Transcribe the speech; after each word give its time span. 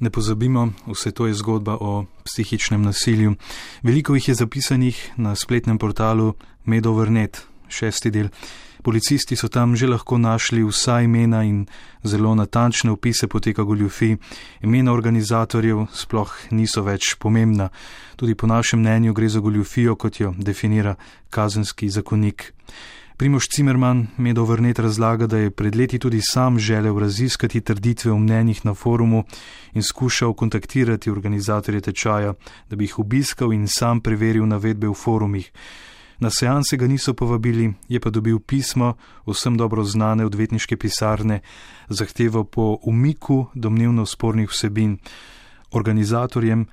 Ne 0.00 0.10
pozabimo, 0.10 0.72
vse 0.86 1.10
to 1.10 1.26
je 1.26 1.34
zgodba 1.34 1.76
o 1.80 2.04
psihičnem 2.24 2.82
nasilju. 2.82 3.34
Veliko 3.82 4.14
jih 4.14 4.28
je 4.28 4.34
zapisanih 4.34 5.12
na 5.16 5.34
spletnem 5.34 5.78
portalu 5.78 6.34
Medovrnet, 6.64 7.46
šesti 7.68 8.10
del. 8.10 8.28
Policisti 8.82 9.36
so 9.36 9.48
tam 9.48 9.74
že 9.76 9.88
lahko 9.88 10.18
našli 10.18 10.62
vsa 10.62 11.00
imena 11.02 11.42
in 11.42 11.66
zelo 12.04 12.34
natančne 12.34 12.90
opise 12.90 13.26
poteka 13.26 13.62
goljufij. 13.62 14.16
Imena 14.62 14.92
organizatorjev 14.92 15.86
sploh 15.92 16.30
niso 16.50 16.82
več 16.82 17.16
pomembna. 17.18 17.68
Tudi 18.16 18.34
po 18.34 18.46
našem 18.46 18.80
mnenju 18.80 19.12
gre 19.12 19.28
za 19.28 19.40
goljufijo, 19.40 19.96
kot 19.96 20.20
jo 20.20 20.34
definira 20.38 20.94
kazenski 21.30 21.88
zakonik. 21.90 22.52
Primoš 23.16 23.48
Cimerman 23.48 24.06
Medovrnet 24.16 24.78
razlaga, 24.78 25.26
da 25.26 25.38
je 25.38 25.50
pred 25.50 25.76
leti 25.76 25.98
tudi 25.98 26.20
sam 26.22 26.58
želel 26.58 26.98
raziskati 26.98 27.60
trditve 27.60 28.12
o 28.12 28.18
mnenjih 28.18 28.66
na 28.66 28.74
forumu 28.74 29.24
in 29.72 29.82
skušal 29.82 30.34
kontaktirati 30.34 31.10
organizatorje 31.10 31.80
tečaja, 31.80 32.34
da 32.70 32.76
bi 32.76 32.84
jih 32.84 32.98
obiskal 32.98 33.52
in 33.52 33.68
sam 33.68 34.00
preveril 34.00 34.46
navedbe 34.46 34.88
v 34.88 34.94
forumih. 34.94 35.52
Na 36.18 36.30
seanse 36.30 36.76
ga 36.76 36.86
niso 36.86 37.14
povabili, 37.14 37.72
je 37.88 38.00
pa 38.00 38.10
dobil 38.10 38.38
pismo 38.38 38.94
vsem 39.26 39.56
dobro 39.56 39.84
znane 39.84 40.26
odvetniške 40.26 40.76
pisarne, 40.76 41.40
zahtevo 41.88 42.44
po 42.44 42.78
umiku 42.82 43.46
domnevno 43.54 44.06
spornih 44.06 44.50
vsebin. 44.50 44.98
Organizatorjem 45.72 46.66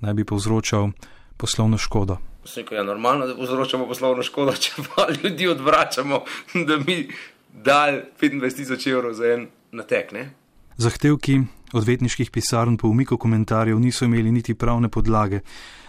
naj 0.00 0.14
bi 0.14 0.24
povzročal 0.24 0.90
poslovno 1.36 1.78
škodo. 1.78 2.18
Rekel, 2.56 2.78
ja, 2.78 2.82
normalno, 2.82 3.26
da 3.26 3.36
povzročamo 3.36 3.86
poslovno 3.86 4.22
škodo, 4.22 4.52
če 4.62 4.82
pa 4.88 5.08
ljudi 5.22 5.48
odvračamo, 5.48 6.24
da 6.54 6.76
bi 6.76 7.08
dal 7.52 8.00
25 8.20 8.56
tisoč 8.56 8.86
evrov 8.86 9.14
za 9.14 9.32
en 9.34 9.48
natek. 9.72 10.12
Ne? 10.12 10.30
Zahtevki 10.76 11.40
odvetniških 11.72 12.30
pisarn 12.30 12.76
po 12.76 12.88
umiku 12.88 13.16
komentarjev 13.18 13.80
niso 13.80 14.04
imeli 14.04 14.32
niti 14.32 14.54
pravne 14.54 14.88
podlage. 14.88 15.40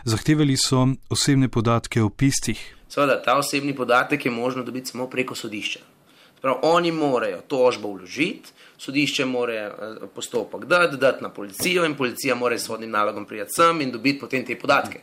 Zahtevali 0.04 0.58
so 0.58 0.88
osebne 1.10 1.50
podatke 1.50 2.02
o 2.04 2.10
piscih. 2.10 2.76
Seveda, 2.90 3.22
ta 3.22 3.38
osebni 3.38 3.76
podatek 3.76 4.26
je 4.26 4.32
možno 4.32 4.64
dobiti 4.64 4.90
samo 4.90 5.08
preko 5.08 5.36
sodišča. 5.36 5.80
Prav, 6.42 6.60
oni 6.64 6.92
morajo 6.92 7.42
tožbo 7.48 7.92
vložiti, 7.92 8.52
sodišče 8.78 9.26
mora 9.26 9.72
postopek 10.16 10.66
dati, 10.66 10.98
dati 10.98 11.24
na 11.24 11.30
policijo 11.30 11.86
in 11.86 11.96
policija 11.96 12.36
mora 12.36 12.58
s 12.58 12.66
sodnim 12.66 12.92
nalogom 12.92 13.26
prijeti 13.26 13.52
sem 13.56 13.82
in 13.82 13.92
dobiti 13.92 14.20
potem 14.20 14.46
te 14.46 14.60
podatke. 14.60 15.02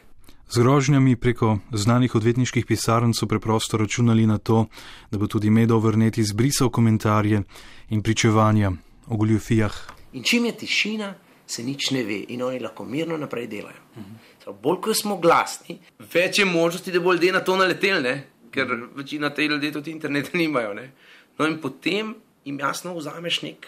Z 0.49 0.63
grožnjami 0.63 1.17
preko 1.17 1.59
znanih 1.73 2.15
odvetniških 2.15 2.67
pisarn 2.67 3.15
so 3.15 3.27
preprosto 3.27 3.77
računali 3.77 4.27
na 4.27 4.39
to, 4.39 4.67
da 5.11 5.19
bo 5.19 5.27
tudi 5.27 5.51
medov 5.51 5.83
vrneti 5.83 6.21
izbrisal 6.21 6.71
komentarje 6.71 7.43
in 7.91 8.03
pričevanja 8.03 8.73
o 9.07 9.17
goljufijah. 9.17 9.75
In 10.13 10.23
čim 10.23 10.45
je 10.45 10.57
tišina, 10.57 11.15
se 11.47 11.63
nič 11.63 11.91
ne 11.91 12.05
ve 12.05 12.21
in 12.29 12.43
oni 12.43 12.61
lahko 12.61 12.85
mirno 12.85 13.17
naprej 13.17 13.47
delajo. 13.47 13.83
Uh-huh. 13.97 14.55
Bolj 14.63 14.81
ko 14.81 14.95
smo 14.95 15.17
glasni, 15.19 15.79
več 16.15 16.39
je 16.39 16.45
možnosti, 16.45 16.93
da 16.93 17.01
bo 17.01 17.13
ljudje 17.13 17.33
na 17.33 17.41
to 17.41 17.57
naleteli, 17.57 18.03
ne? 18.03 18.15
ker 18.51 18.71
večina 18.97 19.31
teh 19.35 19.51
ljudi 19.51 19.73
tudi 19.73 19.91
interneta 19.91 20.31
nimajo. 20.39 20.75
Ne? 20.75 20.91
No 21.39 21.47
in 21.47 21.59
potem 21.61 22.15
jim 22.45 22.59
jasno 22.61 22.95
vzameš 22.95 23.43
nek. 23.43 23.67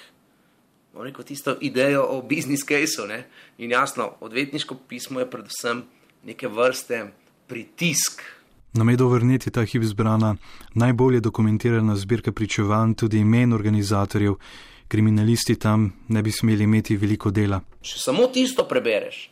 Neko 0.99 1.23
tisto 1.23 1.57
idejo 1.61 2.03
o 2.11 2.23
business 2.23 2.65
caseu. 2.67 3.07
Ne? 3.07 3.25
In 3.59 3.71
jasno, 3.71 4.13
odvetniško 4.21 4.75
pismo 4.89 5.21
je 5.21 5.31
predvsem 5.31 5.85
neke 6.29 6.49
vrste 6.49 7.07
pritisk. 7.49 8.23
Na 8.73 8.85
medovrnet 8.85 9.47
je 9.47 9.53
ta 9.53 9.65
hip 9.65 9.83
zbrana 9.83 10.37
najbolje 10.75 11.21
dokumentirana 11.21 11.97
zbirka 11.97 12.33
pričevanj, 12.33 12.95
tudi 12.95 13.19
imen 13.25 13.53
organizatorjev. 13.53 14.35
Kriminalisti 14.89 15.57
tam 15.59 15.93
ne 16.09 16.23
bi 16.23 16.33
smeli 16.33 16.65
imeti 16.65 16.97
veliko 16.97 17.31
dela. 17.31 17.61
Če 17.85 17.99
samo 18.01 18.29
tisto 18.33 18.65
prebereš, 18.69 19.29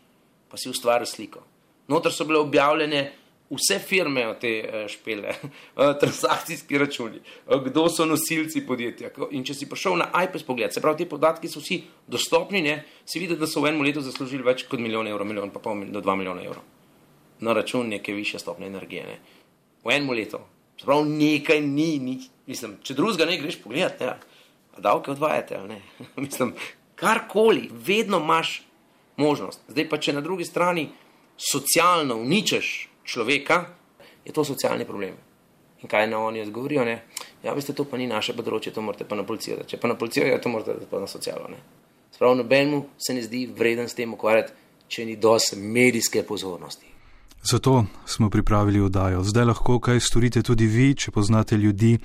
pa 0.51 0.61
si 0.61 0.69
ustvari 0.69 1.07
sliko. 1.09 1.45
Notor 1.89 2.13
so 2.13 2.27
bile 2.29 2.41
objavljene 2.41 3.05
vse 3.51 3.79
firme 3.79 4.27
od 4.29 4.39
te 4.41 4.53
špele, 4.89 5.35
transakcijski 6.01 6.79
računi, 6.79 7.21
kdo 7.65 7.89
so 7.89 8.05
nosilci 8.05 8.67
podjetja. 8.67 9.13
In 9.31 9.45
če 9.45 9.55
si 9.55 9.69
prišel 9.71 10.01
na 10.01 10.11
iPad 10.25 10.45
pogled, 10.49 10.75
se 10.75 10.83
pravi, 10.83 11.05
te 11.05 11.11
podatki 11.11 11.49
so 11.49 11.63
vsi 11.63 11.83
dostopni, 12.07 12.65
ne? 12.67 12.81
si 13.05 13.23
videl, 13.23 13.39
da 13.41 13.49
so 13.49 13.63
v 13.65 13.71
enem 13.71 13.87
letu 13.87 14.05
zaslužili 14.05 14.45
več 14.45 14.67
kot 14.69 14.83
milijon 14.83 15.09
evrov, 15.09 15.29
milijon 15.29 15.55
pa 15.55 15.63
pol 15.63 15.87
do 15.93 16.03
dva 16.05 16.17
milijona 16.19 16.45
evrov. 16.45 16.65
Na 17.41 17.53
račun 17.53 17.89
neke 17.89 18.13
više 18.13 18.39
stopne 18.39 18.67
energije. 18.67 19.07
Ne? 19.07 19.19
V 19.85 19.93
enem 19.93 20.11
letu. 20.11 20.39
Prav 20.85 21.05
nekaj 21.07 21.61
ni, 21.61 21.99
ni, 21.99 22.19
mislim, 22.47 22.77
če 22.83 22.95
drugega 22.95 23.25
ne 23.25 23.39
greš 23.41 23.59
pogledat, 23.63 24.01
ne, 24.01 24.13
davke 24.79 25.11
odvajate 25.11 25.57
ali 25.57 25.69
ne. 25.69 25.81
mislim, 26.27 26.55
karkoli, 26.95 27.71
vedno 27.73 28.21
imaš 28.21 28.63
možnost. 29.17 29.61
Zdaj 29.69 29.89
pa, 29.89 29.99
če 29.99 30.13
na 30.13 30.21
drugi 30.21 30.45
strani 30.45 30.89
socialno 31.37 32.17
uničeš 32.17 32.89
človeka, 33.05 33.65
je 34.25 34.33
to 34.33 34.45
socialni 34.45 34.85
problem. 34.85 35.15
In 35.83 35.89
kaj 35.89 36.09
na 36.11 36.19
oni 36.19 36.43
odgovorijo? 36.43 36.85
Ne? 36.85 37.03
Ja, 37.45 37.53
veste, 37.55 37.73
to 37.77 37.85
pa 37.85 37.97
ni 38.01 38.09
naše 38.09 38.35
področje, 38.37 38.73
to 38.73 38.83
morate 38.83 39.05
pa 39.05 39.17
na 39.17 39.25
policijo. 39.27 39.61
Če 39.69 39.79
pa 39.81 39.89
na 39.89 39.97
policijo, 39.97 40.27
ja, 40.27 40.41
to 40.41 40.51
morate 40.53 40.89
pa 40.91 41.01
na 41.01 41.07
socialo. 41.07 41.51
Spravo, 42.13 42.35
nobenemu 42.35 42.87
se 42.99 43.15
ne 43.15 43.23
zdi 43.23 43.45
vreden 43.47 43.89
s 43.89 43.95
tem 43.95 44.13
ukvarjati, 44.13 44.53
če 44.89 45.05
ni 45.05 45.17
dosti 45.21 45.59
medijske 45.61 46.23
pozornosti. 46.25 46.96
Zato 47.51 47.87
smo 48.07 48.31
pripravili 48.31 48.81
oddajo. 48.81 49.23
Zdaj 49.25 49.45
lahko 49.45 49.79
kaj 49.81 50.01
storite 50.01 50.43
tudi 50.43 50.67
vi, 50.67 50.95
če 50.95 51.13
poznate 51.15 51.57
ljudi, 51.57 51.99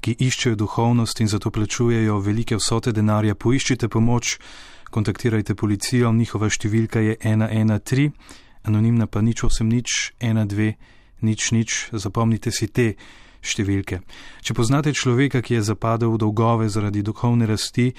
ki 0.00 0.16
iščejo 0.18 0.56
duhovnost 0.56 1.20
in 1.20 1.28
zato 1.28 1.50
plačujejo 1.50 2.18
velike 2.24 2.56
vsote 2.56 2.92
denarja. 2.92 3.34
Poiščite 3.34 3.88
pomoč, 3.88 4.38
kontaktirajte 4.90 5.54
policijo, 5.54 6.12
njihova 6.12 6.48
številka 6.48 7.02
je 7.04 7.16
113, 7.20 8.12
anonimna 8.64 9.06
pa 9.06 9.20
nič 9.20 9.44
8 9.44 9.68
nič 9.68 10.14
12 10.20 10.74
nič 11.20 11.52
nič, 11.52 11.70
zapomnite 11.92 12.52
si 12.52 12.68
te 12.68 12.94
številke. 13.46 14.00
Če 14.42 14.54
poznate 14.54 14.92
človeka, 14.92 15.42
ki 15.42 15.58
je 15.58 15.66
zapadel 15.70 16.12
v 16.14 16.20
dolgove 16.20 16.68
zaradi 16.68 17.02
duhovne 17.06 17.46
rasti, 17.46 17.92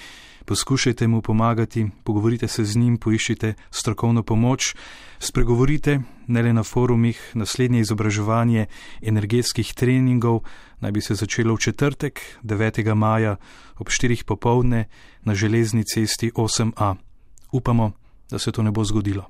poskušajte 0.48 1.08
mu 1.08 1.22
pomagati, 1.22 1.88
pogovorite 2.04 2.48
se 2.48 2.64
z 2.64 2.80
njim, 2.80 2.96
poiščite 2.98 3.56
strokovno 3.72 4.24
pomoč, 4.24 4.76
spregovorite 5.20 6.00
ne 6.28 6.42
le 6.44 6.54
na 6.54 6.64
forumih, 6.64 7.20
naslednje 7.36 7.84
izobraževanje 7.84 8.68
energetskih 9.02 9.74
treningov 9.76 10.44
naj 10.80 10.92
bi 10.92 11.02
se 11.02 11.16
začelo 11.16 11.56
v 11.56 11.60
četrtek, 11.60 12.22
9. 12.44 12.94
maja 12.96 13.36
ob 13.78 13.88
4. 13.88 14.24
popovdne 14.24 14.86
na 15.24 15.36
železni 15.36 15.84
cesti 15.84 16.32
8a. 16.32 16.96
Upamo, 17.52 17.92
da 18.30 18.40
se 18.40 18.52
to 18.52 18.64
ne 18.64 18.72
bo 18.72 18.84
zgodilo. 18.84 19.28